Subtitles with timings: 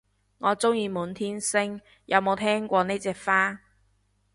[0.39, 3.61] 我鍾意滿天星，有冇聽過呢隻花